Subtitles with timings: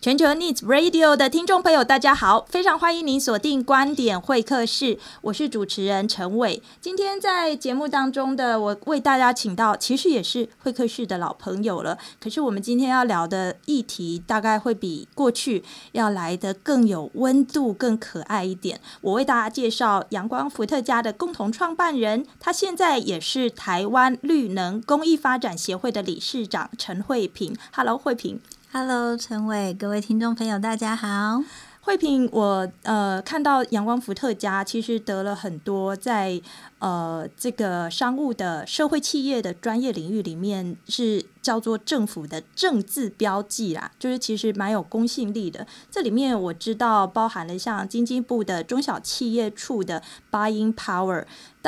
[0.00, 6.62] 全球 Needs Radio 的听众朋友，大家好，非常欢迎您锁定观点会客室，我是主持人陈伟。
[6.80, 11.98] 今天在节目当中的我为大家请到，其实也是会客室的老朋友了。
[12.18, 18.80] 可是我们今天要聊的议题，大概会比过去要来得更有温度、更可爱一点。
[19.02, 27.54] 我为大家介绍阳光伏特加的共同创办人，他现在也是台湾绿能公益发展协会的理事长陈慧萍。
[27.74, 28.40] Hello，慧萍。
[28.72, 31.42] Hello，陈伟，各位听众朋友，大家好。
[31.80, 36.40] 慧萍，我呃看到阳光伏特加其实得了很多在
[36.78, 45.66] 呃这个商务的社会企业的专业领域里面是叫做政府的正字标记啦，就是其实蛮有公信力的。
[45.90, 50.00] 这里面我知道包含了像经济部的中小企业处的
[50.30, 51.24] Buying Power，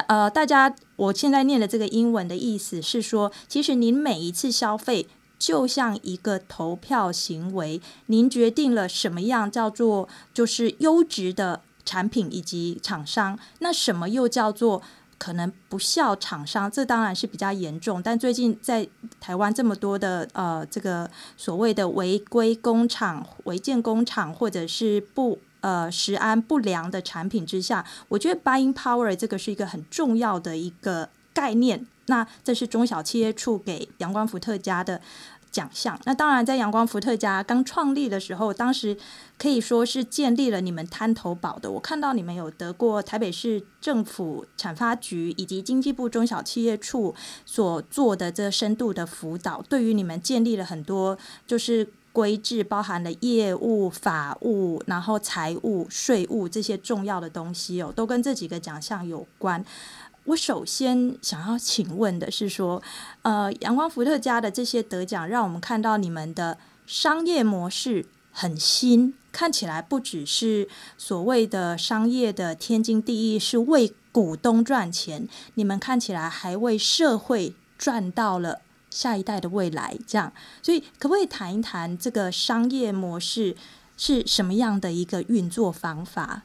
[0.07, 5.09] 呃，大家我现在念的这个英文的意思是说，其实您每一次消费。
[5.43, 14.81] 就像一个投票行为，您决定了什么样叫做就是优质的产品以及厂商，那什么又叫做
[15.19, 16.71] 可能不效厂商？
[16.71, 18.01] 这当然是比较严重。
[18.01, 18.89] 但最近在
[19.21, 31.89] 台湾这么多的呃这个所谓的违规工厂、违建工厂或者是不呃食安不良的产品之下，我觉得 Buying Power 这个是一个很重要的一个概念。
[32.07, 35.01] 那这是中小企业处给阳光伏特家的
[35.51, 35.99] 奖项。
[36.05, 38.97] 那当然，在阳光伏特家刚创立的时候，当时
[39.39, 41.71] 可以说是建立了你们滩头堡的。
[41.71, 47.15] 我看到你们有得过台北市政府产发局以及经济部中小企业处
[47.45, 59.63] 所做的这深度的辅导，对于你们建立了很多就是规制，包含了业务、法务、然后财务、税务这些重要的东西哦，都跟这几个奖项有关。
[60.25, 62.81] 我首先想要请问的是说，
[63.23, 78.61] 呃，阳光伏特加的这些得奖，让我们看到你们的商业模式很新，看起来不只是所谓的商业的天经地义，是为股东赚钱，你们看起来还为社会赚到了
[78.91, 80.33] 下一代的未来，这样。
[80.63, 83.57] 所以，可不可以谈一谈这个商业模式
[83.97, 86.43] 是什么样的一个运作方法？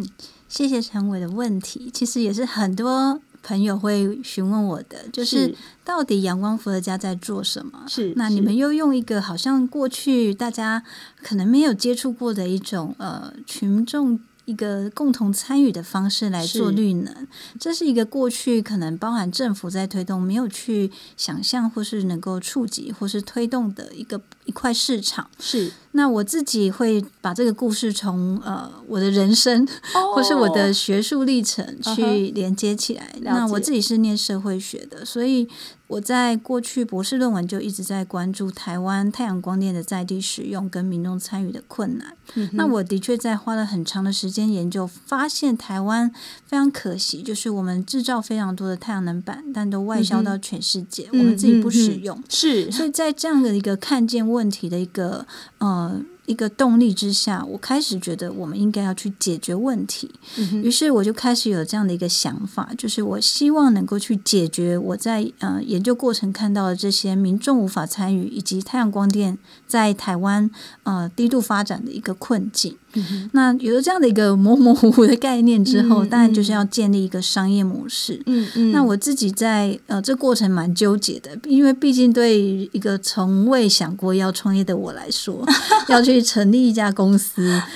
[0.00, 0.08] 嗯。
[0.48, 7.84] 谢谢陈伟的问题，其实也是很多朋友会询问我的，就是到底阳光伏特家在做什么？
[7.88, 10.82] 是，那你们又用一个好像过去大家
[11.22, 14.20] 可能没有接触过的一种呃群众。
[14.44, 17.28] 一个共同参与的方式来做绿能，
[17.60, 25.30] 这是一个过去可能包含政府在推动没有去想象或是能够触及或是推动的一个一块市场。
[25.38, 29.66] 是，那我自己会把这个故事从呃我的人生
[30.14, 33.14] 或是我的学术历程去连接起来。
[33.20, 35.48] 那我自己是念社会学的，所以。
[35.88, 42.16] 我在过去博士论文就一直在关注台湾太阳光电的在地使用跟民众参与的困难。
[42.34, 46.10] 嗯、那我的确在花了很长的时间研究，发现台湾
[46.46, 52.18] 非常可惜，就是我们制造非常多的太阳能板，但都外销到全世界，嗯、我们自己不使用。
[52.30, 55.26] 是，所以在这样的一个看见问题的一个
[55.58, 55.81] 呃。
[56.26, 60.08] 一个动力之下，我开始觉得我们应该要去解决问题。
[60.38, 70.48] 嗯、于是我就开始有这样的一个想法，就是我希望能够去解决我在呃研究过程看到的这些民众无法参与，以及太阳光电在台湾
[70.84, 72.76] 呃低度发展的一个困境。
[72.94, 78.20] 嗯、那有了这样的一个模模糊糊的概念之后，嗯、当然就是要建立一个商业模式。
[78.26, 78.72] 嗯嗯。
[78.72, 85.46] 那我自己在呃这过程蛮纠结的，因为毕竟对于一个从未想过要创业的我来说，
[85.88, 87.68] 要去成立一家公司啊、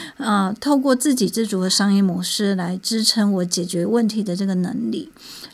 [0.49, 5.11] 呃，透过自己自主的商业模式来支撑我解决问题的这个能力。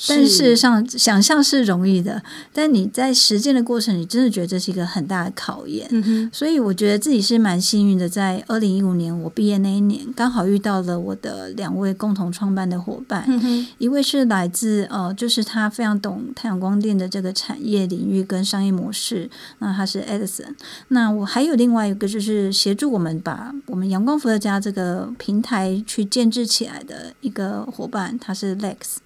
[0.08, 5.86] 但事实上，想象是容易的，但你在实践的过程，你真的觉得这是一个很大的考验。
[5.90, 19.30] 嗯、所以我觉得自己是蛮幸运的，在二零一五年我毕业那一年，刚好遇到了我的两位共同创办的伙伴，嗯、一位是来自呃，就是他非常懂太阳光电的这个产业领域跟商业模式，
[19.60, 20.54] 那他是 Edison。
[20.88, 28.96] 那我还有另外一个就是协助我们把我们阳光伏特加这个平台去建制起来的一个伙伴，他是 Lex。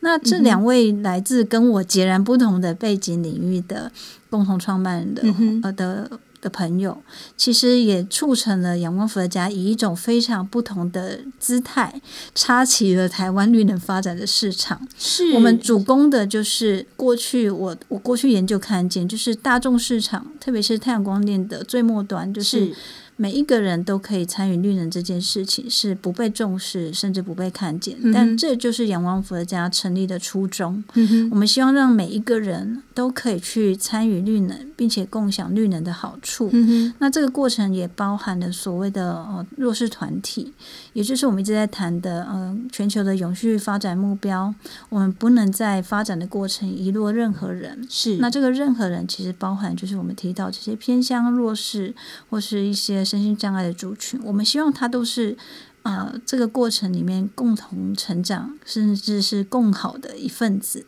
[0.00, 3.90] 那这两位来自跟我截然不同的背景领域的
[4.30, 6.08] 共同创办人的、嗯、呃的
[6.40, 7.02] 的朋友，
[7.36, 12.00] 其实也促成了阳光伏特家以一种非常不同的姿态，
[12.34, 14.86] 插起了台湾绿能发展的市场。
[14.96, 22.72] 是我们主攻的就是过去我我过去研究看见，就是大众市场，特别是太阳光电的最末端，就是。
[23.16, 27.96] 每一个人都可以参与绿能这件事情，是不被重视，甚至不被看见。
[28.02, 30.84] 嗯、但这就是阳光伏特家成立的初衷。
[30.94, 36.50] 嗯、我们希望让每一个人都可以去参与绿能，并且共享绿能的好处。
[36.52, 40.52] 嗯、那这个过程也包含了所谓的呃弱势团体，
[40.92, 44.54] 也就是我们一直在谈的呃全球的永续发展目标。
[44.90, 47.86] 我们不能在发展的过程遗落任何人。
[47.88, 51.94] 是，那这个任何人其实包含就是我们提到这些偏乡弱势
[52.28, 54.20] 或是一些身心障碍的族群。
[54.24, 55.36] 我们希望他都是
[55.84, 60.84] 呃这个过程里面共同成长，甚至是共好的一份子。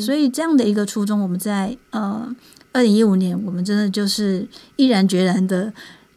[0.00, 2.34] 所以这样的一个初衷，我们在呃
[2.72, 5.72] 二零一五年，我们真的就是毅然决然的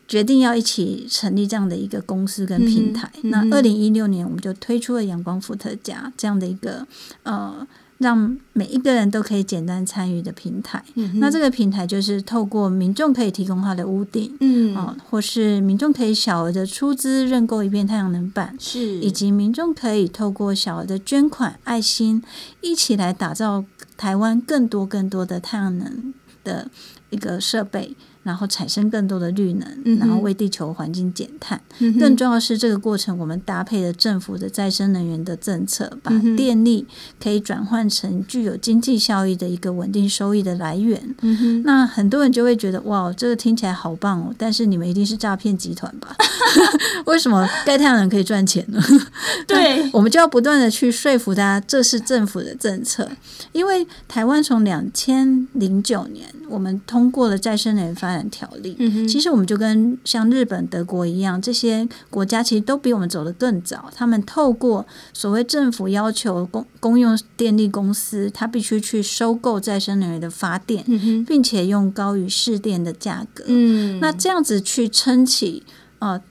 [0.07, 3.11] 决定要一起成立这样的一个公司跟平台。
[3.23, 6.87] 嗯、那二零一六年，我们就推出了阳光伏特加这样的一个
[7.23, 7.67] 呃。
[7.99, 10.83] 让每一个人都可以简单参与的平台。
[10.95, 22.21] 嗯、那这个平台就是透过民众可以提供他的屋顶，嗯、哦，或是民众可以小额的出资认购一片太阳能板，是，以及民众可以透过小额的捐款、爱心，
[22.61, 23.63] 一起来打造
[23.95, 26.13] 台湾更多更多的太阳能
[26.43, 26.69] 的
[27.09, 27.95] 一个设备。
[28.23, 31.61] 然后产生更多的绿能，嗯、然后为地球环境减碳。
[31.79, 36.87] 嗯、更重要的是，这个过程我们搭配了政府的再生能源的政策，把电力
[37.21, 41.15] 可以转换成具有经济效益的一个稳定收益的来源。
[41.21, 44.33] 嗯、那很多人就会觉得，哇，这个听起来好棒哦！
[44.37, 46.15] 但是你们一定是诈骗集团吧？
[47.05, 48.81] 为什么盖太阳能可以赚钱呢？
[49.47, 53.09] 对，我们就要不断的去说服大家，这是政府的政策。
[53.51, 63.91] 因为台湾从两千零九年，我们通过了再生能源发展条例，嗯，其实我们就跟像日本、德国一样，这些国家其实都比我们走得更早。
[63.95, 73.43] 他们透过所谓政府要求公公用电力公司，他必须去收购再生能源的发电，嗯，并且用高于市电的价格。
[73.47, 75.63] 嗯，那这样子去撑起
[75.99, 76.11] 啊。
[76.11, 76.21] 呃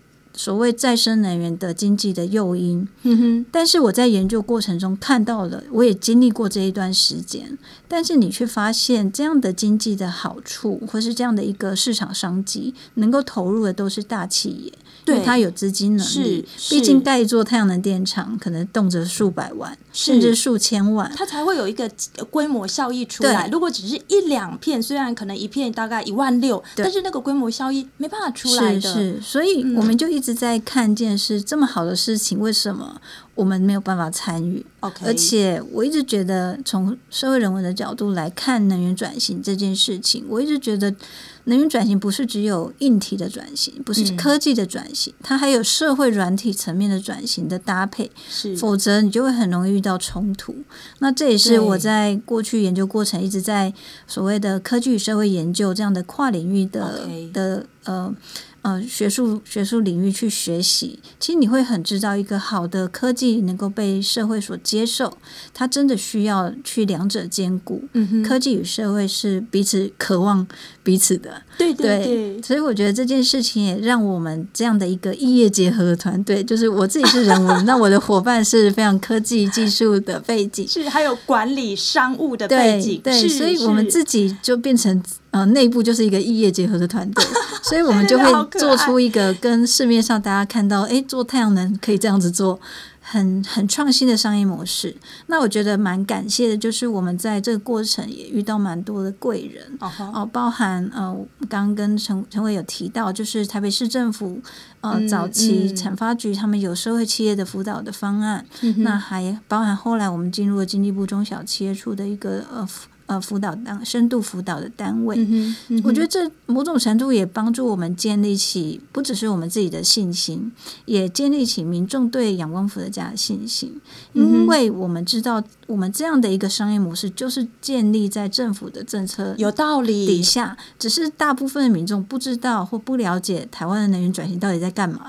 [0.42, 7.56] 所谓再生能源的经济的诱因，嗯哼，但是我在研究过程中看到了，我也经历过这一段时间，
[7.86, 14.72] 但是你却发现这样的经济的好处，或是这样的一个市场商机，能够投入的都是大企业。
[15.04, 21.90] 对，它有资金能力，毕竟盖一座太阳能电厂可能动辄数百万，甚至数千万，它才会有一个
[22.30, 23.48] 规模效益出来。
[23.48, 28.80] 如果只是一两片，虽然可能一片大概一万六，但是那个规模效益没办法出来的。
[28.80, 33.00] 是，是，所以我们就一直在看见是这么好的事情，为什么
[33.34, 40.94] 我们没有办法参与？OK，而且我一直觉得从社会人文的角度来看能源转型这件事情，我一直觉得。
[41.44, 48.10] 能源转型不是只有硬体的转型，不是科技的转型，嗯，它还有社会软体层面的转型的搭配。
[48.28, 50.54] 是，否则你就会很容易遇到冲突。
[51.00, 53.72] 那这也是我在过去研究过程一直在
[54.06, 58.14] 所谓的科技与社会研究这样的跨领域的、的呃。
[58.62, 65.18] 呃，学术学术领域去学习，其实你会很知道一个好的科技能够被社会所接受，
[65.52, 67.82] 它真的需要去两者兼顾。
[67.94, 70.46] 嗯哼，科技与社会是彼此渴望
[70.84, 71.42] 彼此的。
[71.58, 72.06] 对对对，
[72.36, 85.02] 对，所以我觉得这件事情也让我们这样的一个异业结合的团队，就是我自己是人文， 那我的伙伴是非常科技技术的背景，是还有管理商务的背景，对，对，所以我们自己就变成。
[85.32, 87.24] 呃，内部就是一个异业结合的团队，
[87.64, 88.24] 所以我们就会
[88.58, 92.60] 做出一个跟市面上大家看到，哎，做太阳能可以这样子做，
[93.00, 94.94] 很很创新的商业模式。
[95.28, 100.12] 那我觉得蛮感谢的，就是我们在这个过程也遇到蛮多的贵人哦、uh -huh.
[100.12, 101.16] 呃，包含呃，
[101.48, 104.38] 刚刚跟陈陈伟有提到，就是台北市政府
[104.82, 112.68] 呃、嗯、早期产发局他们有社会企业的辅导的方案，嗯、那还包含后来我们进入了经济部中小企业处的一个呃。
[113.12, 120.50] 呃，辅导单深度辅导的单位，嗯嗯，我觉得这某种程度也帮助我们建立起不只是我们自己的信心，
[120.86, 123.78] 也建立起民众对阳光伏特家的信心，
[124.14, 135.06] 嗯，因为我们知道，我们这样的一个商业模式就是建立在政府的政策有道理底下，只是大部分的民众不知道或不了解台湾的能源转型到底在干嘛，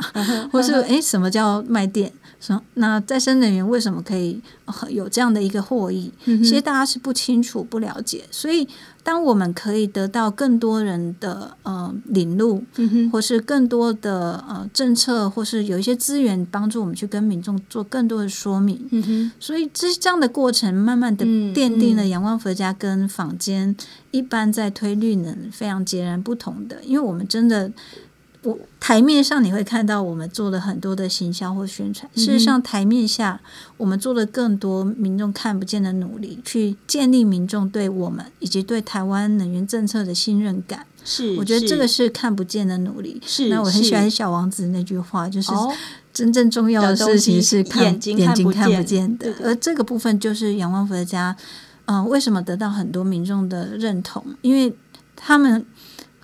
[0.51, 2.11] 或是诶，什么叫卖电？
[2.75, 4.41] 那再生能源为什么可以
[4.89, 6.11] 有这样的一个获益？
[6.25, 8.23] 其实大家是不清楚、不了解。
[8.31, 8.67] 所以，
[9.01, 12.63] 当我们可以得到更多人的呃领路，
[13.11, 19.31] 或是更多的呃政策，或是有一些资源帮助我们去跟民众做更多的说明。
[19.39, 23.75] 所以，这这样的过程，慢慢的奠定了阳光佛家跟坊间
[24.11, 27.71] 一般在推绿能非常截然不同的，因为我们真的。
[28.43, 33.39] 我台面上你会看到我们做了很多的行销或宣传，事实上台面下
[33.77, 40.85] 我们做了更多民众看不见的努力，去建立民众对我们以及对台湾能源政策的信任感。
[41.05, 43.21] 是，我觉得这个是看不见的努力。
[43.25, 45.51] 是，那我很喜欢小王子那句话，就是
[46.13, 48.51] 真正重要的事情是看眼睛看不
[48.83, 51.35] 见的，而这个部分就是阳光伏特加。
[51.85, 54.25] 嗯、呃，为什么得到很多民众的认同？
[54.41, 54.75] 因为
[55.15, 55.65] 他们。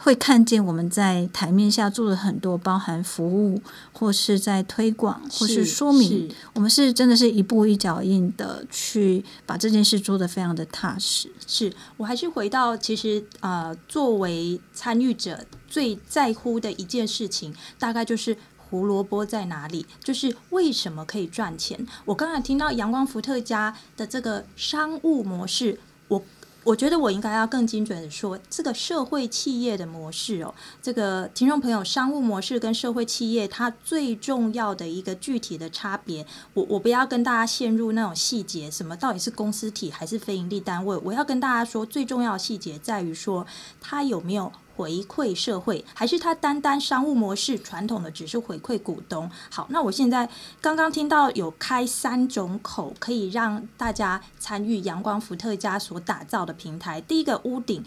[0.01, 11.29] 会看见我们在台面下做了很多，包含服务或是在推广或是说明，我们是真的是一步一脚印的去把这件事做得非常的踏实。
[11.45, 21.85] 是我还是回到其实呃，作为参与者最在乎的一件事情，大概就是胡萝卜在哪里，就是为什么可以赚钱。
[22.05, 25.77] 我刚才听到阳光伏特加的这个商务模式，
[26.07, 26.23] 我。
[26.69, 36.23] 我觉得我应该要更精准的说，这个社会企业的模式哦，这个听众朋友，商务模式跟社会企业它最重要的一个具体的差别，
[36.53, 43.47] 我我不要跟大家陷入那种细节，什么到底是公司体还是非营利单位，我要跟大家说，最重要的细节在于说，
[43.81, 44.51] 它有没有。
[44.79, 49.29] 回馈社会，还是它单单商务模式传统的只是回馈股东？
[49.49, 50.29] 好，那我现在
[50.61, 57.01] 刚刚听到有开三种口，可以让大家参与阳光伏特加所打造的平台。
[57.01, 57.83] 第一个屋顶，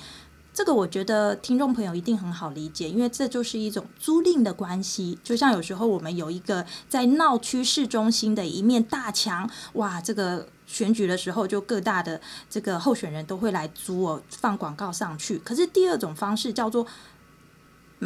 [0.53, 5.19] 这个我觉得听众朋友一定很好理解，因为这就是一种租赁的关系。
[5.25, 10.47] 就像有时候我们有一个在闹区市中心的一面大墙，哇，这个。
[10.73, 15.39] 选举的时候，就各大的这个候选人都会来租哦，放广告上去。
[15.41, 16.87] 可是第二种方式叫做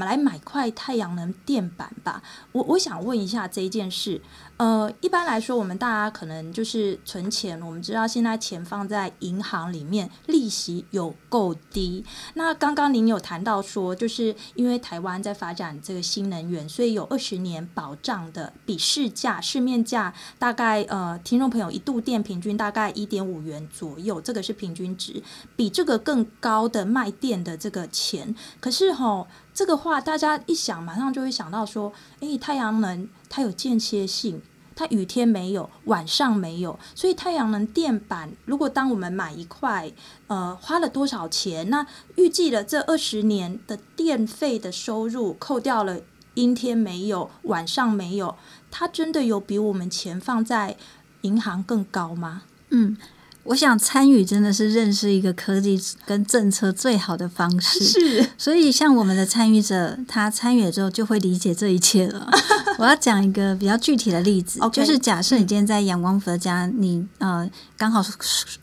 [0.04, 2.22] 来买块太阳能电板吧。
[2.52, 4.20] 我我想问一下这一件事。
[4.58, 7.60] 呃，一般来说，我们大家可能就是存钱。
[7.60, 12.02] 我们知道现在钱放在银行里面，利息有够低。
[12.34, 25.22] 那刚刚您有谈到说，就是因为台湾在发展这个新能源，所以有二十年保障的，比市价、市面价大概呃，听众朋友一度电平均大概一点五元左右，这个是平均值，
[25.54, 28.34] 比这个更高的卖电的这个钱。
[28.58, 33.08] 可是吼，这个话大家一想，马上就会想到说，诶，太阳能。
[33.30, 34.42] 它有间歇性，
[34.74, 39.90] 它雨天没有，晚上没有，所以太阳能电板，如果当我们买一块，
[40.26, 41.70] 呃，花了多少钱？
[41.70, 41.86] 那
[42.16, 46.00] 预计了这二十年的电费的收入，扣掉了
[46.34, 48.36] 阴天没有，晚上没有，
[48.70, 50.76] 它真的有比我们钱放在
[51.22, 52.42] 银行更高吗？
[52.68, 52.98] 嗯。
[53.46, 57.82] 我想参与真的是认识一个科技跟政策最好的方式。
[57.84, 62.28] 是，所以像我们的参与者，他参与了之后就会理解这一切了。
[62.78, 67.48] 我要讲一个比较具体的例子，okay, 就是假设你今天在阳光伏特加，你呃
[67.78, 68.04] 刚好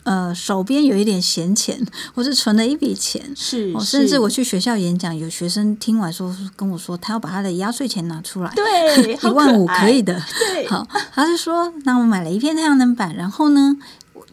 [0.04, 13.76] 呃手边有一点闲钱，或是存了一笔钱，是，甚至我去学校演讲，有学生听完说跟我说，他要把他的压岁钱拿出来，对，一万五可以的，对，好，他是说，那我买了一片太阳能板，然后呢？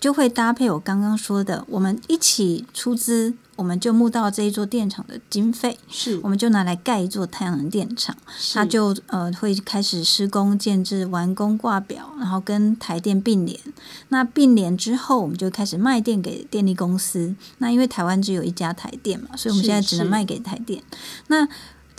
[0.02, 8.18] 就会搭配我刚刚说的，我们一起出资，我们就募到这一座电厂的经费，是，我们就拿来盖一座太阳能电厂，
[8.54, 13.60] 它就呃会开始施工建制、完工挂表，然后跟台电并联。
[14.10, 17.36] 那并联之后，我们就开始卖电给电力公司。
[17.60, 20.82] 那因为台湾只有一家台电嘛，所以我们现在只能卖给台电。
[21.28, 21.48] 那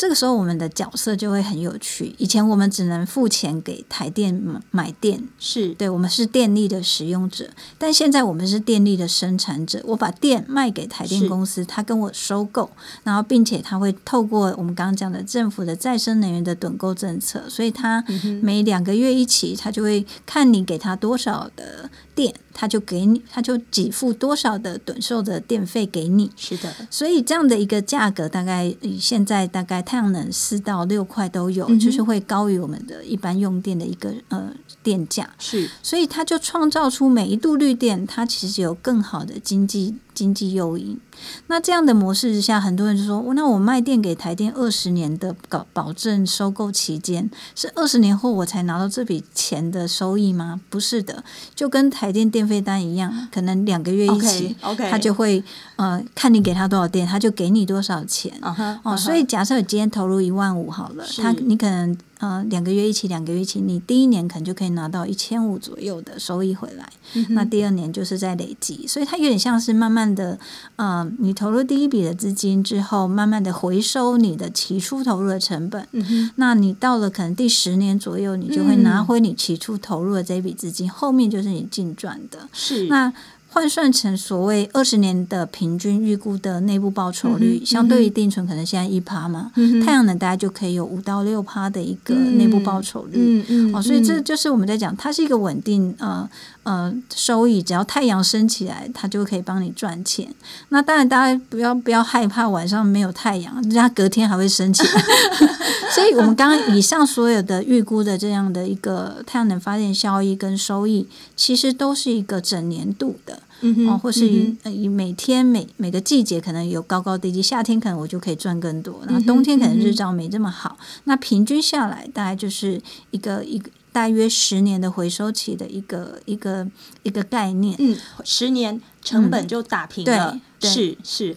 [0.03, 2.13] 这个时候，我们的角色就会很有趣。
[2.19, 4.35] 以前我们只能付钱给台电
[4.73, 7.49] 买电，是对，我们是电力的使用者。
[7.79, 12.69] 但现在我们是电力的生产者，我把电卖给台电公司，他跟我收购，
[13.05, 18.05] 然后并且他会透过我们刚刚讲的政府的再生能源的趸购政策，所以他
[18.43, 22.35] 每两个月一期，他就会看你给他多少的电。
[22.55, 26.31] 他就给你，他就给付多少的短售的电费给你。
[26.37, 34.53] 是的，所以这样的一个价格，大概现在大概太阳能四到六块都有，嗯，就是会高于我们的一般用电的一个呃
[34.83, 35.31] 电价。
[35.39, 39.95] 是，所以他就创造出每一度绿电，它其实有更好的经济。
[40.15, 41.01] 经济诱因，
[41.47, 54.57] 那这样的模式之下，很多人就说：“那我卖电给台电二十年的保保证收购期间，是二十年后我才拿到这笔钱的收益吗？”不是的，就跟台电电费单一样，可能两个月一起
[54.91, 55.45] 他就会
[55.77, 58.33] 呃看你给他多少电，他就给你多少钱。
[58.41, 58.95] Uh -huh, uh -huh.
[58.95, 61.97] 哦，所以假设你今天投入一万五好了，他你可能。
[62.23, 66.89] 呃，两个月一期，两个月一期，你第一年可能就可以拿到一千五左右的收益回来。
[67.15, 70.39] 嗯、那第二年就是在累积，所以它有点像是慢慢的，
[70.77, 75.85] 呃，你投入第一笔的资金之后，慢慢的回收你的起初投入的成本。
[75.91, 82.49] 嗯、那你到了可能第十年左右，你就会拿回你起初投入的这一笔资金，嗯、后面就是你净赚的。
[82.53, 82.87] 是。
[82.87, 83.13] 那
[83.53, 93.45] 换算成所谓二十年的平均预估的内部报酬率，嗯、相对于定存可能现在一趴嘛，嗯、太阳能大家就可以有五到六趴的一个内部报酬率。
[93.75, 96.27] 哦，所以这就是我们在讲，它是一个稳定呃
[96.63, 100.35] 呃收益，只要太阳升起来，它就可以帮你赚钱。
[100.71, 105.03] 那当然，大家不要不要害怕晚上没有太阳，人家隔天还会升起来。
[105.93, 111.07] 所以我们刚刚以上所有的预估的这样的一个太阳能发电效益跟收益，
[111.37, 113.42] 其实都是一个整年度的。
[113.63, 126.67] 嗯、哦，或是以、嗯、以每天每每个季节可能有高高低低，夏天可能我就可以赚更多，然后冬天可能日照没这么好，嗯、那平均下来大概就是一个一个大约十年的回收期的一个一个
[127.03, 127.77] 一个概念。
[127.79, 131.37] 嗯，十年成本就打平了，嗯、是是。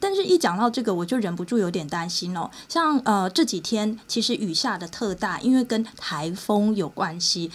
[0.00, 2.50] 但是，一讲到这个，我就忍不住有点担心哦。
[2.68, 7.50] 像呃这几天其实雨下的特大，因为跟台风有关系。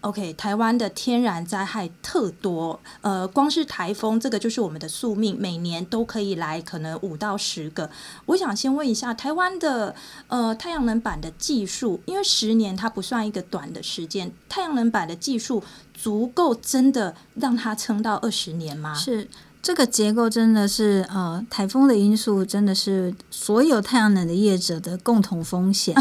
[0.00, 7.90] OK，台湾的天然灾害特多，呃，光是台风这个就是我们的宿命，每年都可以来，可能五到十个。
[8.24, 9.94] 我想先问一下，台湾的
[10.28, 18.94] 呃太阳能板的技术，因为十年它不算一个短的时间，太阳能板的技术足够真的让它撑到二十年吗？
[18.94, 19.28] 是。
[19.62, 25.94] 这个结构真的是呃，台风的因素真的是所有太阳能的业者的共同风险，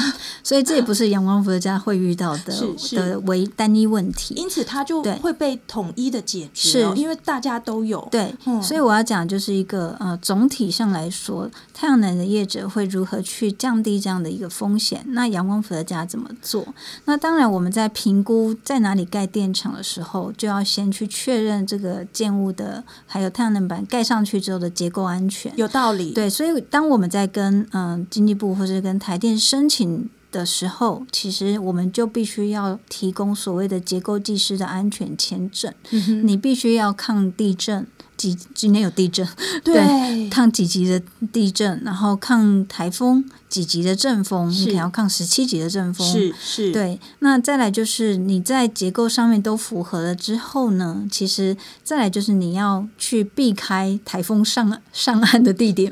[0.43, 2.53] 所以这也不是阳光伏特加会遇到的
[2.91, 6.99] 的唯单一问题，因此它就会被统一的解决，哦，是。
[6.99, 8.07] 因为大家都有。
[8.11, 15.03] 对，嗯，所以我要讲就是一个呃，总体上来说，太阳能的业者会如何去降低这样的一个风险？
[15.07, 16.65] 那阳光伏特加怎么做？
[17.05, 25.51] 那当然我们在评估在哪里盖电厂的时候，就要先去确认这个建物的还有太阳能板盖上去之后的结构安全。
[25.55, 37.85] 有道理，对，所以当我们在跟嗯、呃、经济部或者跟台电申请的时候，其实我们就必须要提供所谓的结构技师的安全签证，嗯、你必须要抗地震。
[38.19, 39.25] 几今天有地震，
[39.63, 41.01] 对，抗几级的
[41.31, 46.99] 地震，然后抗台风几级的阵风，你可能要抗十七级的阵风，是是，对。
[47.19, 55.91] 那再来就是你在结构上面都符合了之后呢，其实再来就是你要去避开台风上上岸的地点，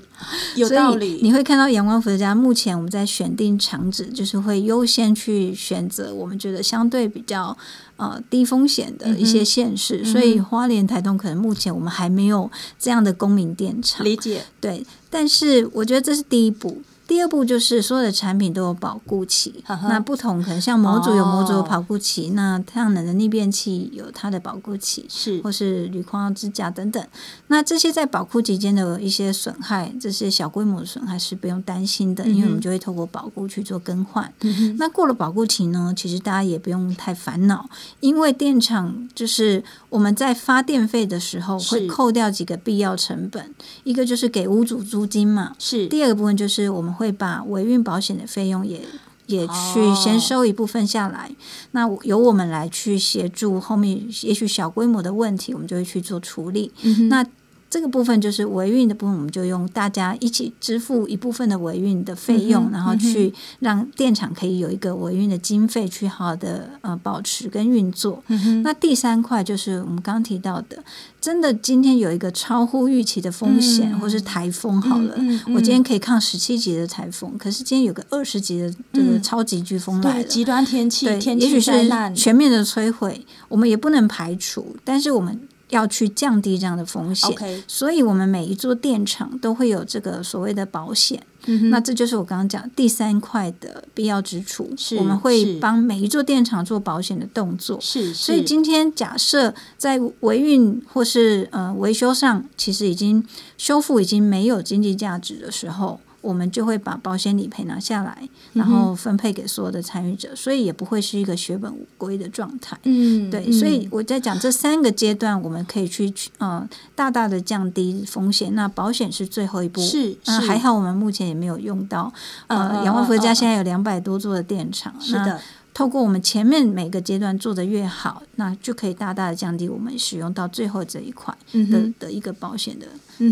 [0.55, 1.19] 有道理。
[1.21, 7.57] 你会看到阳光伏特家目前我们在选定场址，就是会优先去选择我们觉得相对比较。
[7.97, 12.47] 呃，低风险的一些县市，嗯、所以花莲、台东可能目前我们还没有
[12.77, 14.05] 这样的公民电厂。
[14.05, 16.79] 理解，对，但是我觉得这是第一步。
[17.07, 27.01] 第二步就是所有的产品都有保固期，呵呵，那不同可能像模组有模组的保固期，哦、那太阳能的逆变器有它的保固期，是或是铝框支架等等。
[27.47, 34.33] 那这些在保护期间的一些损害，这些小规模的损害是不用担心的，嗯、因为我们就会透过保护去做更换。
[34.41, 37.69] 嗯、那过了保护期呢，其实大家也不用太烦恼，
[38.01, 43.55] 因为电厂就是我们在发电费的时候会扣掉几个必要成本，
[43.85, 46.97] 一个就是给屋主租金嘛，是第二个部分就是我们。
[46.97, 48.81] 会把维运保险的费用也
[49.27, 51.29] 也去先收一部分下来，
[51.73, 56.71] 那由我们来去协助后面也许小规模的问题，我们就会去做处理。
[57.07, 57.23] 那
[57.69, 68.23] 这个部分就是维运的部分，我们就用大家一起支付一部分的维运的费用，嗯、然后去让电厂可以有一个维运的经费去好好的呃保持跟运作。
[68.27, 70.81] 嗯、那第三块就是我们刚刚提到的，
[71.19, 75.17] 真的今天有一个超乎预期的风险，嗯、或是台风好了，
[75.53, 81.71] 我今天可以抗十七级的台风，可是今天有个二十级的这个超级飓风来了，极端天气，对，天气也许是
[82.15, 85.41] 全面的摧毁，我们也不能排除，但是我们。
[85.69, 91.21] 要去降低这样的风险.所以我们每一座电厂都会有这个所谓的保险。
[91.45, 97.79] 嗯、那这就是我刚刚讲第三块的必要之处，是我们会帮每一座电厂做保险的动作。
[97.79, 103.25] 是，是所以今天假设在维运或是呃维修上，其实已经
[103.57, 105.99] 修复已经没有经济价值的时候。
[106.21, 112.77] 我们就会把保险理赔拿下来，然后分配给所有的参与者，嗯、所以也不会是一个血本无归的状态。
[112.83, 118.53] 嗯，对，所以我在讲这三个阶段，我们可以去呃大大的降低风险。
[118.55, 122.11] 那保险是最后一步，是，是、呃、还好我们目前也没有用到。
[122.47, 125.39] 呃，阳光伏特家现在有两百多座的电厂，是的。
[125.73, 132.87] 透过我们前面每个阶段做的越好，那就可以大大的降低我们使用到最后这一块的、嗯、的一个保险的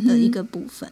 [0.08, 0.88] 的一个部分。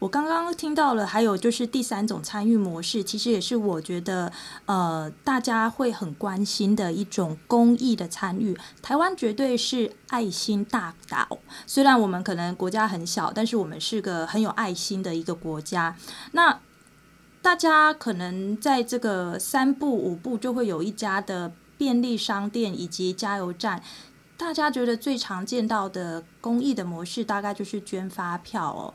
[0.00, 4.30] 我刚刚听到了，还有就是第三种参与模式，其实也是我觉得
[4.66, 8.56] 呃大家会很关心的一种公益的参与。
[8.80, 15.96] 台湾绝对是爱心大岛，虽然我们可能国家很小，但是我们是个很有爱心的一个国家。
[16.30, 16.60] 那
[17.42, 23.82] 大家可能在这个三步五步就会有一家的便利商店以及加油站。
[24.36, 28.94] 大家觉得最常见到的公益的模式，大概就是捐发票哦。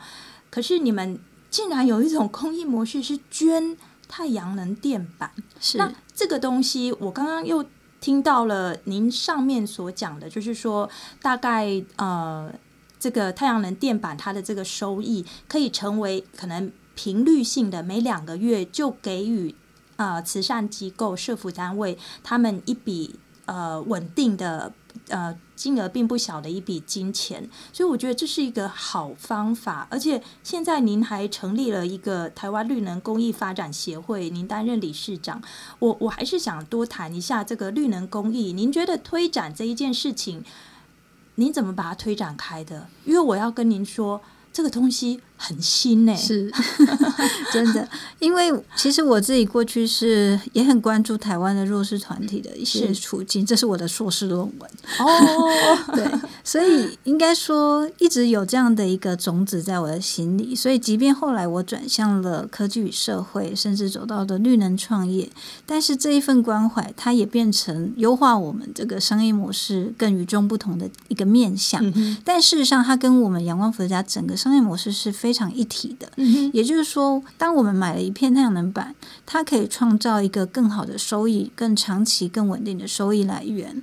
[0.53, 3.75] 可是你们竟然有一种公益模式是捐
[4.07, 7.65] 太阳能电板，是那这个东西，我刚刚又
[7.99, 10.87] 听到了您上面所讲的，就是说
[11.23, 12.53] 大概呃，
[12.99, 19.55] 这个太阳能电板它的这个收益可以成为可能频率性的，每两个月就给予
[19.95, 24.71] 呃慈善机构、社福单位他们一笔呃稳定的。
[25.09, 29.87] 呃，金额并不小的一笔金钱，所以我觉得这是一个好方法。
[29.89, 35.41] 而且现在您还成立了一个台湾绿能公益发展协会，您担任理事长。
[35.79, 38.51] 我我还是想多谈一下这个绿能公益。
[38.51, 40.43] 您觉得推展这一件事情，
[41.35, 42.89] 您怎么把它推展开的？
[43.05, 44.19] 因为我要跟您说，
[44.51, 45.21] 这个东西。
[45.45, 46.49] 很新呢、欸，是
[47.51, 47.85] 真的。
[48.19, 54.71] 因为其实我自己过去是也很关注台湾的弱势团体的一些处境，这是我的硕士论文。
[54.99, 56.09] 哦， 对，
[56.45, 60.55] 所以应该说一直有这样的一个种子在我的心里。
[60.55, 65.29] 所以，即便后来我转向了科技与社会，甚至走到了绿能创业，
[65.65, 71.81] 但是这一份关怀，它也变成优化我们这个商业模式更与众不同的一个面向。
[71.95, 75.32] 嗯、但事实上，它跟我们阳光伏特家整个商业模式是非。
[75.33, 76.07] 非常一体的，
[76.53, 78.93] 也就是说，当我们买了一片太阳能板，
[79.25, 83.81] 它可以创造一个更好的收益、更长期、更稳定的收益来源。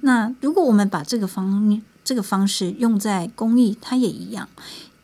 [0.00, 4.48] 那如果我们把这个方这个方式用在公益，它也一样。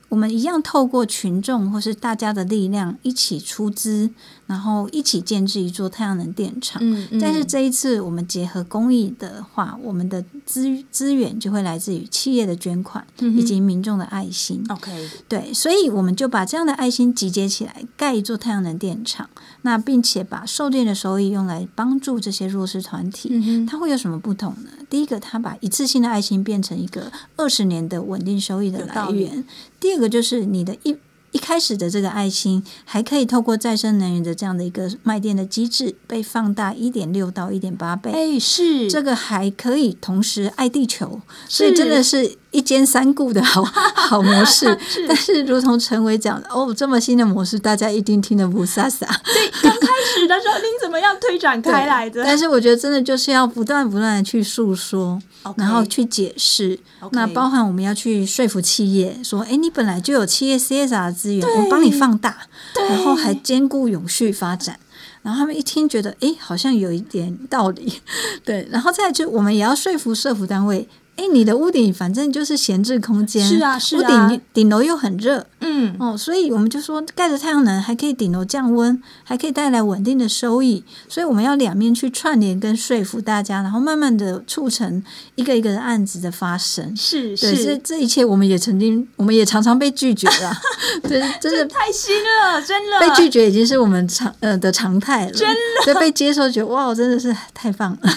[0.08, 4.10] 我们一样透过群众或是大家的力量一起出资，
[4.46, 6.80] 然后一起建制一座太阳能电厂。
[6.84, 7.20] 嗯嗯。
[7.20, 14.64] 但是这一次我们结合公益的话，我们的资资源就会来自于企业的捐款以及民众的爱心。
[14.68, 19.28] OK，嗯，对，所以我们就把这样的爱心集结起来，盖一座太阳能电厂。
[19.62, 23.30] 那并且把售电的收益用来帮助这些弱势团体。
[23.32, 24.68] 嗯，它会有什么不同呢？
[24.90, 29.42] 第一个，它把一次性的爱心变成一个二十年的稳定收益的来源。
[29.80, 30.94] 第二个就是你的一
[31.34, 38.12] 一开始的这个爱心，还可以透过再生能源的这样的一个卖电的机制，被放大一点六到一点八倍。
[38.12, 42.38] 哎，是这个还可以同时爱地球，所以真的是。
[42.54, 43.64] 一兼三顾的好
[43.98, 49.00] 好模式， 是，但是如同陈伟讲的，哦，这么新的模式，大家一定听得不飒飒。
[49.00, 49.88] 对，刚开
[50.18, 52.22] 始的时候，您怎么样推展开来的？
[52.24, 56.78] 但是我觉得真的就是要不断不断的去诉说，okay, 然后去解释。
[57.12, 62.46] 那包含我们要去说服企业，说，哎，你本来就有企业 CSR 的资源，我帮你放大，
[62.88, 64.78] 然后还兼顾永续发展。
[65.22, 68.00] 然后他们一听，觉得，哎，好像有一点道理。
[68.44, 70.88] 对，然后再就我们也要说服社服单位。
[71.16, 85.02] 哎，你的屋顶反正就是闲置空间，是啊，是啊，屋顶顶楼又很热，嗯，哦，所以我们就说盖着太阳能还可以顶楼降温，还可以带来稳定的收益，所以我们要两面去串联跟说服大家，然后慢慢的促成
[85.36, 86.94] 一个一个的案子的发生。
[86.96, 90.52] 是，对，是，这这一切我们也曾经， 我们也常常被拒绝了，
[91.02, 91.64] 对，真的。
[91.74, 93.00] 太新了，真的。
[93.00, 98.10] 被拒绝已经是我们常呃的常态了，真的，所以被接受觉得哇，真的是太棒了。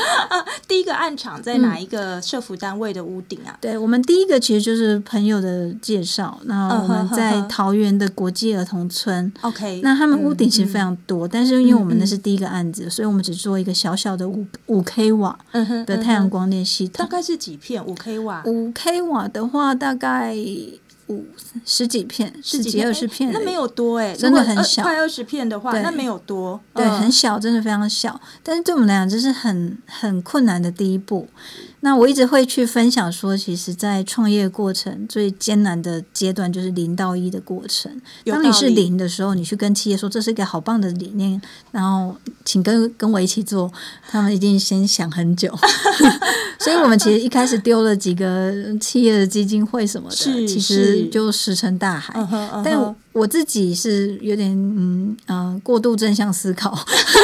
[0.66, 3.56] 第一个案场在哪一个社服单位的屋顶啊？
[3.60, 9.32] 对，我们第一个其实就是朋友的介绍，那我们在桃园的国际儿童村。
[9.42, 15.38] OK，那他们屋顶其实非常多，但是因为我们那是第一个案子，所以我们只做一个小小的五五 k 瓦
[15.86, 17.06] 的太阳光电系统。
[17.06, 17.84] 大概是几片？
[17.86, 18.42] 五 k 瓦？
[18.44, 20.36] 五 k 瓦的话，大概
[21.08, 21.26] 五
[21.66, 24.82] 十几片，十几二十片，那没有多哎，真的很小。
[24.82, 28.18] 快二十片的话，那没有多，对，很小，真的非常小。
[28.42, 31.28] 但是对我们来讲，这是很很困难的第一步。
[31.84, 38.00] 那我一直会去分享说，其实，在创业过程最艰难的阶段就是零到一的过程。
[38.24, 43.72] 当你是零的时候，你去跟企业说这是一个好棒的理念，然后请跟跟我一起做，
[44.08, 45.52] 他们一定先想很久。
[46.60, 50.14] 所以我们其实一开始丢了几个企业的基金会什么的，
[50.46, 52.14] 其实就石沉大海。
[52.64, 56.72] 但我自己是有点嗯嗯、呃、过度正向思考，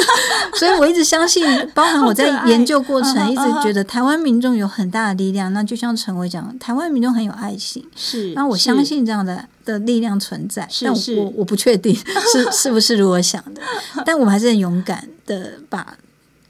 [0.58, 5.52] 所以我一直相信，包含我在研究过程，一直觉得台湾民众有很大的力量。
[5.52, 8.32] 那就像陈伟讲，台湾民众很有爱心，是。
[8.34, 11.94] 那我相信这样的的力量存在，但我我不确定
[12.32, 13.60] 是是不是如我想的，
[14.06, 15.96] 但我们还是很勇敢的把。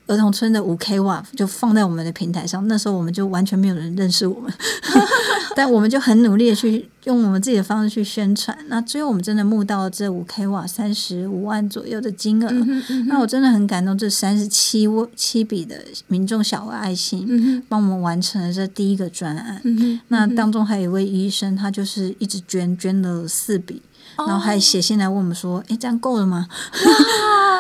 [0.09, 4.53] 儿童村的五 k 瓦就放在我们的平台上，那时候我们就完全没有人认识我们，
[5.55, 8.57] 但我们就很努力的去用我们自己的方式去宣传。
[8.69, 13.97] 那最后我们真的募到了这五 k 瓦三十五万左右的金额，嗯嗯、那我真的很感动。
[13.97, 20.01] 这三十七七笔的民众小额爱心，嗯，帮我们完成了这第一个专案，嗯。
[20.09, 23.83] 那当中还有一位医生，他就是一直捐捐了四笔。
[24.19, 26.47] 然后还写信来问我们说：“哎，这样够了吗？”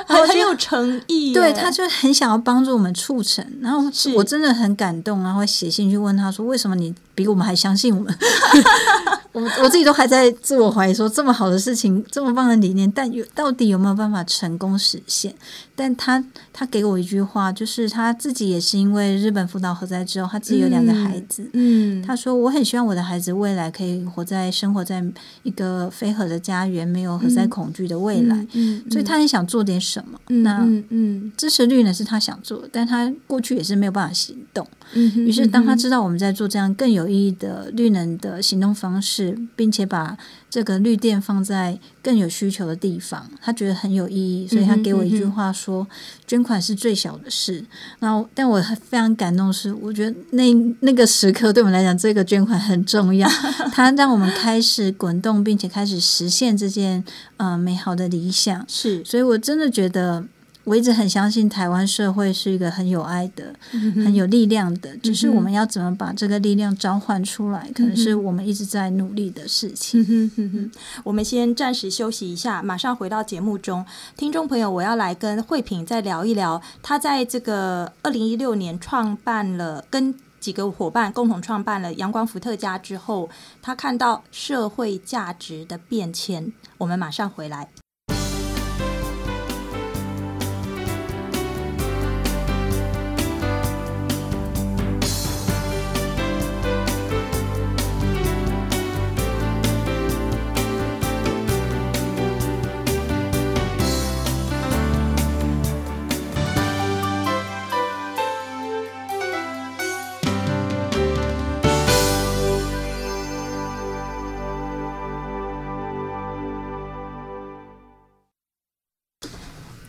[0.09, 1.33] 哇， 很有诚意。
[1.35, 3.45] 对，他就很想要帮助我们促成。
[3.61, 3.79] 然后
[4.15, 8.13] 我真的很感动，然后写信去问他说：“为什么你比我们还相信我们？”
[9.33, 15.35] 我我自己都还在自我怀疑，说这么好的事情，这么棒的理念，但有到底有没有办法成功实现？
[15.77, 16.25] 但他
[16.59, 25.01] 他给我一句话，就是他自己也是因为日本福岛核灾之后，他自己有两个孩子，嗯，他说我很希望我的孩子未来可以活在生活在
[25.45, 30.19] 一个非核的家园，没有核灾恐惧的未来，嗯，嗯嗯所以他很想做点什么。
[30.31, 34.67] 嗯、那嗯，嗯支持绿呢是他想做的，但他过去也是没有办法行动。
[34.95, 40.19] 嗯，于是当他知道我们在做这样更有意义的绿能的行动方式，并且把
[40.51, 45.87] 这个绿电放在更有需求的地方，他觉得很有意义，所以他给我一句话说
[46.27, 47.65] ：“捐款是最小的事。”
[48.01, 53.29] 然后，但我非常感动，是我觉得那那个时刻对我们来讲，这个捐款很重要，
[53.73, 57.05] 它让我们开始滚动，并且开始实现这件
[57.37, 58.65] 呃美好的理想。
[58.69, 60.25] 是，所以我真的觉得。
[60.69, 70.03] 我一直很相信台湾社会是一个很有爱的、嗯、很有力量的，只是我们要怎么把这个力量召唤出来，嗯、可能是我们一直在努力的事情。
[70.03, 70.71] 嗯哼哼，
[71.05, 73.85] 我们先暂时休息一下，马上回到节目中。
[74.15, 83.31] 听众朋友，我要来跟慧萍再聊一聊，他在这个二零一六年创办了，跟几个伙伴共同创办了阳光伏特加之后，
[83.63, 86.53] 他看到社会价值的变迁。
[86.77, 87.69] 我们马上回来。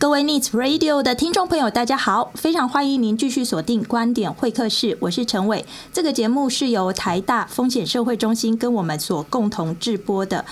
[0.09, 5.63] 各位 Needs Radio 的听众朋友，大家好，非常欢迎您继续锁定观点会客室，我是陈伟。
[5.93, 10.43] 这个节目是由台大风险社会中心跟我们所共同制播的。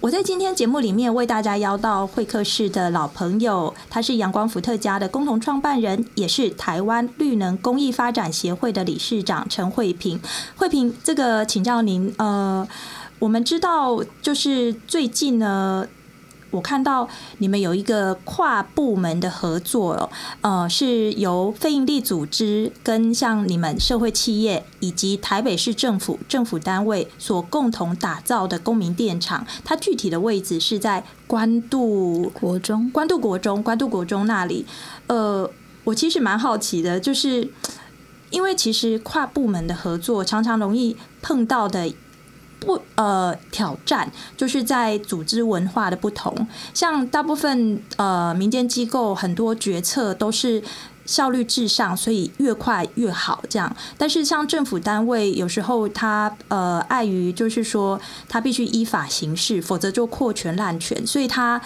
[0.00, 10.18] 我在今天节目里面为大家邀到会客室的老朋友，他是阳光伏特加的共同创办人，也是台湾绿能公益发展协会的理事长陈慧平。
[10.56, 12.66] 慧平，这个请教您，呃，
[13.18, 15.86] 我们知道就是最近呢。
[16.52, 20.10] 我看到你们有一个跨部门的合作，
[20.42, 29.46] 呃，是由非营利组织跟像你们社会企业以及台北市政府政府单位所共同打造的公民电厂。
[29.64, 34.66] 它具体的位置是在关渡国中，关渡国中，关渡国中那里。
[35.06, 35.50] 呃，
[35.84, 37.50] 我其实蛮好奇的，就是
[38.28, 41.90] 因为其实跨部门的合作常常容易碰到的。
[42.64, 46.46] 不，呃，挑战就是在组织文化的不同。
[46.72, 50.62] 像大部分呃民间机构，很多决策都是
[51.04, 53.74] 效率至上，所以越快越好这样。
[53.98, 61.60] 但是像政府单位，有时候他呃碍于就是说他必须依法行事，否则就扩权滥权，所以他。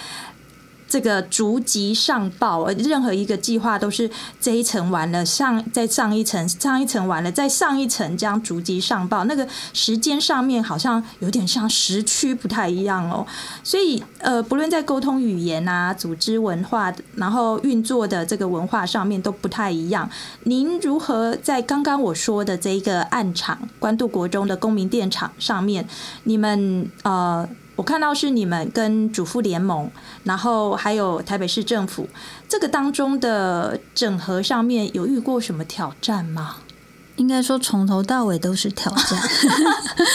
[0.89, 4.09] 这个逐级上报，任何一个计划都是
[4.41, 9.25] 这一层完了，上再上一层，上一层完了，再上一层，这样逐级上报。
[9.25, 13.27] 那个时间上面好像有点像时区不太一样哦。
[13.65, 20.09] 所以呃，不论在沟通语言啊、组织文化，然后运作的这个文化上面都不太一样。
[20.45, 25.87] 您如何在刚刚我说的这一个案场关渡国中的公民电厂上面，
[26.25, 27.49] 你们呃？
[27.77, 29.91] 我看到是你们跟主妇联盟，
[30.25, 32.09] 然后还有台北市政府，
[32.49, 36.57] 这个当中的整合上面有遇过什么挑战吗？
[37.17, 39.21] 应该说从头到尾都是挑战，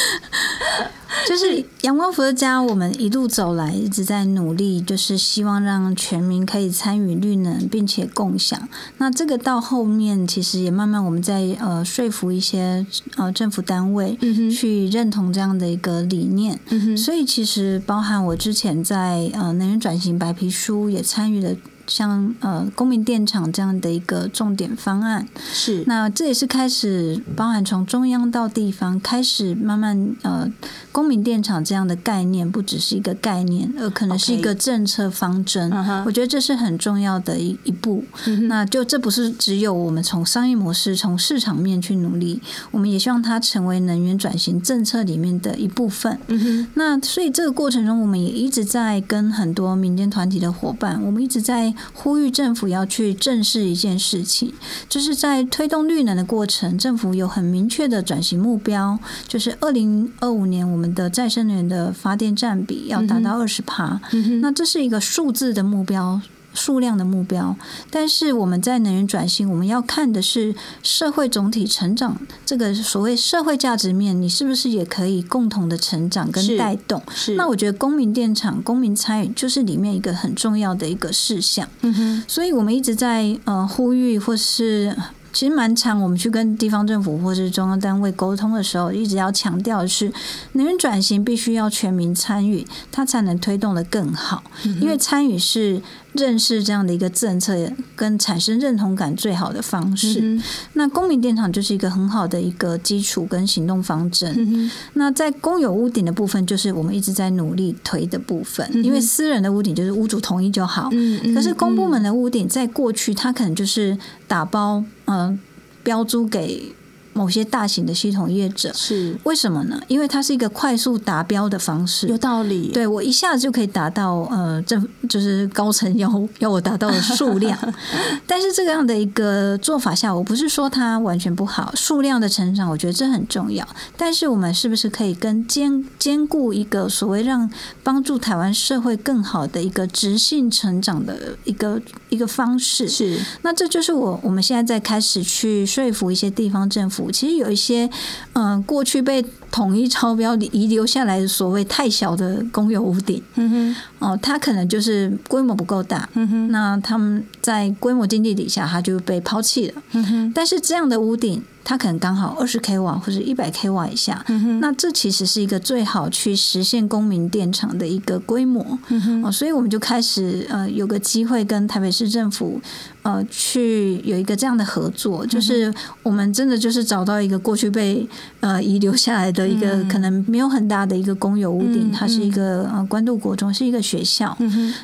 [1.27, 8.67] 就是阳光伏的家，我们一路走来一直在努力，就是希望让全民可以参与绿能，并且共享。
[8.97, 12.85] 那这个到后面其实也慢慢我们在呃说服一些
[13.17, 14.17] 呃政府单位
[14.55, 16.59] 去认同这样的一个理念。
[16.69, 21.55] 嗯，所以其实包含我之前在呃能源转型白皮书也参与了。
[21.91, 30.49] 像呃公民电厂这样的一个重点方案是，那这也是开始包含从中央到地方开始慢慢呃
[30.93, 35.69] 公民电厂这样的概念不只是一个概念，而可能是一个政策方针。
[35.69, 36.03] Okay.
[36.05, 38.05] 我觉得这是很重要的一一步。
[38.25, 38.47] Uh.
[38.47, 46.17] 那就这不是只有我们从商业模式、从市场面去努力，我们也希望它成为能源转型政策里面的一部分。
[46.29, 46.65] Uh.
[46.75, 51.73] 那所以这个过程中，我们也一直在跟很多民间团体的伙伴，我们一直在。
[51.93, 54.53] 呼吁政府要去正视一件事情，
[54.87, 63.99] 就是在推动绿能的过程，政府有很明确的转型目标，就是二零二五年我们的再生能源的发电占比要达到二十趴。
[64.41, 66.21] 那这是一个数字的目标。
[66.53, 67.55] 数量的目标，
[67.89, 77.01] 但是我们在能源转型，我们要看的是社会总体成长，这个所谓社会价值面，你是不是也可以共同的成长跟带动？
[77.13, 77.35] 是。
[77.35, 81.67] 那我觉得公民电厂、公民参与就是里面一个很重要的一个事项。
[81.81, 82.23] 嗯哼。
[82.27, 84.95] 所以我们一直在呃呼吁，或是。
[85.33, 90.11] 其实蛮常，我们去跟地方政府或是中央单位沟通的时候，一直要强调的是，
[90.53, 94.43] 能源转型必须要全民参与，它才能推动的更好。
[94.79, 95.81] 因为参与是
[96.13, 100.39] 认识这样的一个政策跟产生认同感最好的方式。
[100.73, 104.69] 那公民电厂就是一个很好的一个基础跟行动方针。
[104.93, 108.69] 那在公有屋顶的部分，就是我们一直在努力推的部分。
[108.83, 110.89] 因为私人的屋顶就是屋主同意就好，
[111.33, 114.83] 可是公部门的屋顶在过去它可能就是打包。
[115.13, 115.37] 嗯，
[115.83, 116.73] 标注给。
[117.13, 119.81] 某些大型的系统业者是为什么呢？
[119.87, 122.69] 因为它是一个快速达标的方式，有道理。
[122.73, 127.57] 对，我一下子就可以达到呃，这就是高层要要我达到的数量。
[128.25, 133.67] 但是这个样的一个做法下，我不是说它完全不好，数量的成长，我觉得这很重要。
[133.97, 137.49] 但是我们是不是可以跟兼兼顾一个所谓让
[137.83, 142.87] 帮助台湾社会更好的一个直性成长的一个一个方式？
[142.87, 143.19] 是。
[143.41, 147.00] 那这就是我我们现在在开始去说服一些地方政府。
[147.09, 147.89] 其实有一些，
[148.33, 161.41] 嗯、呃，过去被统一超标遗留下来的所谓太小的公有屋顶，嗯哼，哦，它可能就是规模不够大，嗯哼，那他们在规模经济底下，它就被抛弃了，嗯哼，但是这样的屋顶。
[161.63, 172.59] 它可能刚好二十 k 瓦或者一百 k 瓦以下，嗯，那这其实是一个最好去实现公民电厂的一个规模，嗯，哦，所以我们就开始呃有个机会跟台北市政府
[173.03, 178.07] 呃去有一个这样的合作，就是我们真的就是找到一个过去被
[178.39, 184.37] 呃遗留下来的一个可能没有很大的一个公有屋顶，它是一个呃关渡国中是一个学校，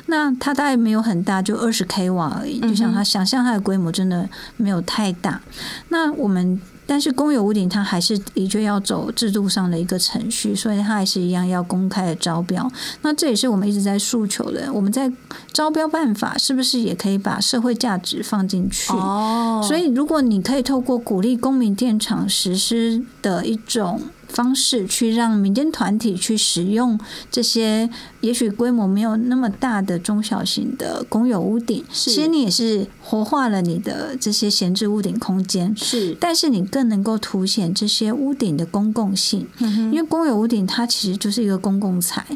[0.06, 5.40] 那它大概没有很大，就二十 k 瓦而已，就像它想象它的规模真的没有太大，
[5.88, 6.60] 那我们。
[6.88, 12.68] 但是公有屋顶它还是的确要走制度上的一个程序，所以它还是一样要公开的招标。
[13.02, 14.72] 那这也是我们一直在诉求的。
[14.72, 15.12] 我们在
[15.52, 18.90] 招标办法是不是也可以把社会价值放进去？
[18.94, 24.00] 哦，所以如果你可以透过鼓励公民电厂实施的一种。
[24.28, 26.98] 方式去让民间团体去使用
[27.30, 27.88] 这些，
[28.20, 42.26] 也许规模没有那么大的中小型的公有屋顶，其实你也是活化了你的这些闲置屋顶空间，是，但是你更能够凸显这些屋顶的公共性，因为公有屋顶它其实就是一个公共财，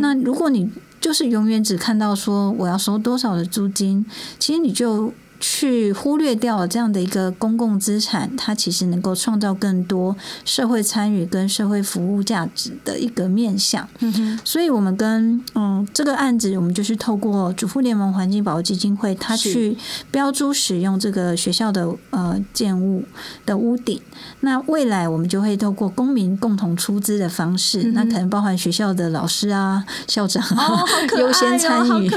[0.00, 4.04] 那如果你就是永远只看到说我要收多少的租金，
[4.38, 5.12] 其实你就。
[5.42, 13.86] 去忽略掉了这样的一个公共资产，它其实能够创造更多社会参与跟社会服务价值的一个面向。
[13.98, 19.76] 嗯哼，所以我们跟嗯这个案子，我们就是透过主妇联盟环境保护基金会，它去
[20.12, 23.02] 标注使用这个学校的呃建物
[23.44, 24.00] 的屋顶。
[24.42, 30.84] 那未来我们就会透过公民共同出资的方式，嗯，那可能包含学校的老师啊、校长啊
[31.18, 32.08] 优、哦、先参与，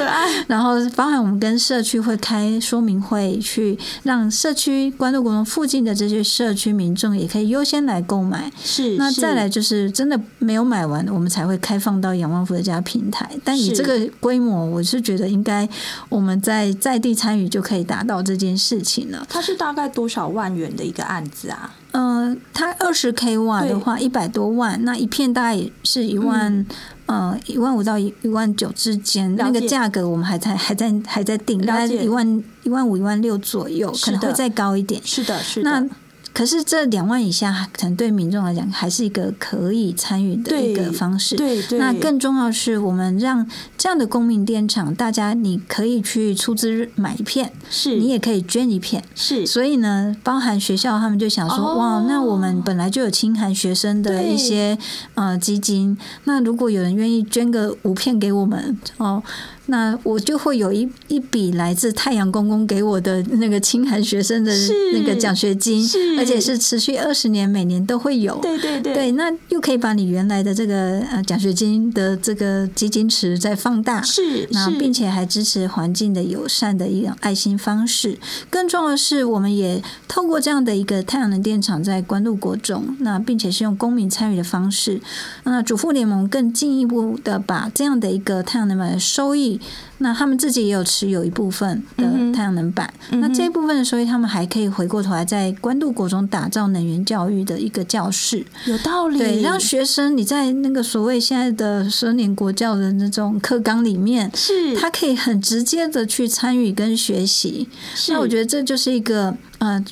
[0.46, 3.15] 然后包含我们跟社区会开说明会。
[3.16, 8.52] 会去让社区关渡国中附近的这些社区民众也可以优先来购买。
[8.64, 13.30] 是，那再来就是真的没有买完，我们才会开放到仰望福的家平台。
[13.44, 15.68] 但以这个规模，我是觉得应该
[16.10, 19.26] 我们在在地参与就可以达到这件事情了。
[19.30, 21.74] 它是大概多少万元的一个案子啊？
[21.92, 26.66] 嗯、呃，它二十 k 瓦的话，一百多万，那一片大概也是一万。
[27.08, 35.00] 嗯呃，一万五到一一万九之间，那个价格我们还在还在还在定，大概一万一万五一万六左右，可能会再高一点。
[35.06, 35.70] 是的，是的。
[35.70, 35.88] 那
[36.36, 41.38] 可是这两万以下，可能对民众来讲还是一个可以参与的一个方式。
[41.38, 41.80] 对对。
[41.80, 49.46] 那更重要是，我们让这样的公民电厂，大家你可以去出资买一片，是你也可以捐一片，是。
[49.46, 54.78] 所以呢，包含学校他们就想说，哦、哇，那我们本来就有清寒学生的一些
[55.14, 59.24] 呃基金，那如果有人愿意捐个五片给我们，哦。
[59.68, 64.52] 那我就会有一一笔来自太阳公公给我的那个清寒学生的
[64.94, 65.84] 那个奖学金，
[66.18, 68.40] 而且是持续二十年，每年都会有。
[68.42, 78.20] 对对对，对，那又可以把你原来的这个呃奖学金的这个基金池再放大，是，那并且还支持环境的友善的一种爱心方式。
[78.52, 85.02] 更重要的是，我们也透过这样的一个太阳能电厂在关渡国中，那并且是用公民参与的方式，
[85.44, 89.55] 那主妇联盟更进一步的把这样的一个太阳能板的收益。
[89.56, 89.62] 益，
[90.00, 92.94] 那他们自己也有持有一部分的太阳能板。
[93.12, 98.46] 嗯、那这一部分的收益，他们还可以回过头来在关渡国中打造能源教育的一个教室。
[98.66, 107.68] 有道理，对，让学生你在那个所谓现在的十二年国教的那种课纲里面，是他可以很直接的去参与跟学习。
[108.10, 109.84] 那我觉得这就是一个呃。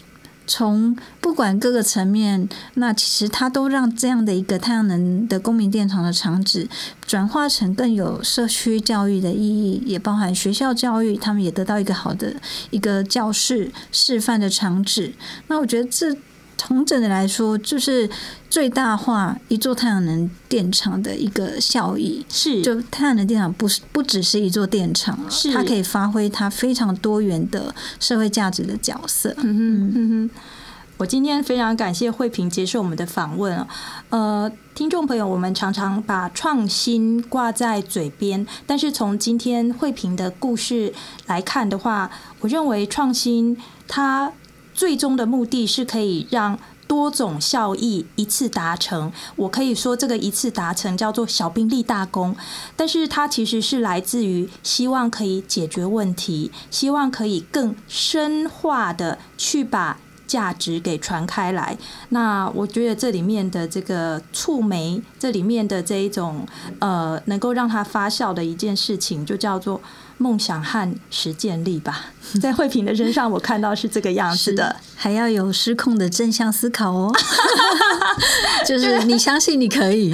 [0.45, 6.67] 从不管各个层面，那其实它都让这样的一个太阳能的公民电厂的场址
[7.05, 12.35] 转化成更有社区教育的意义，也包含学校教育，他们也得到一个好的
[12.71, 15.13] 一个教室示范的场址。
[15.47, 16.17] 那我觉得这。
[16.57, 18.09] 从整的来说，就是
[18.49, 22.25] 最大化一座太阳能电厂的一个效益。
[22.29, 29.35] 是，就太阳能电厂不是不只是一座电厂，是它可以发挥它非常多元的社会价值的角色。
[29.39, 30.29] 嗯哼嗯哼，
[30.97, 33.65] 我今天非常感谢慧萍接受我们的访问。
[34.09, 40.93] 呃，听众朋友，我们常常把创新挂在嘴边，但是从今天慧萍的故事
[41.25, 44.31] 来看的话，我认为创新它。
[44.73, 49.11] 最终的目的是可以让多种效益一次达成。
[49.35, 52.35] 我可以说这个一次达成叫做小兵立大功，
[52.75, 59.97] 但是它其实是来自于希望可以解决问题，希望可以更深化的去把
[60.27, 61.77] 价值给传开来。
[62.09, 66.45] 那我觉得这里面的这个触媒，这里面的这一种
[66.79, 69.81] 呃，能够让它发酵的一件事情，就叫做。
[70.17, 72.11] 梦想和实践力吧，
[72.41, 77.13] 在慧萍的身上，我看到是这个样子的，还要有失控的正向思考哦，
[78.65, 80.13] 就是你相信你可以，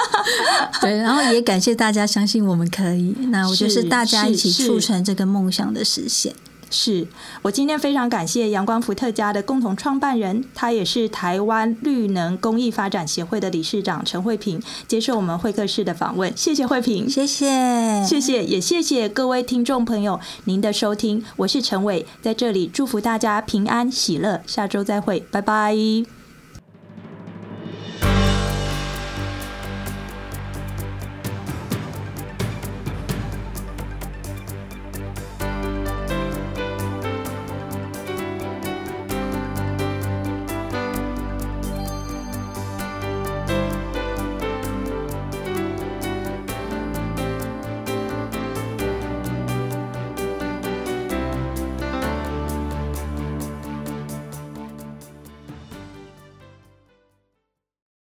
[0.80, 6.34] 对，然后也感谢大家相信我们可以，那我就是大家一起促成这个梦想的实现。
[6.76, 7.06] 是
[7.40, 26.15] 我今天非常感谢阳光伏特家的共同创办人，他也是台湾绿能公益发展协会的理事长陈慧平接受我们会客室的访问，谢谢慧平，谢谢，谢谢，也谢谢各位听众朋友您的收听，我是陈伟，在这里祝福大家平安喜乐，下周再会，拜拜。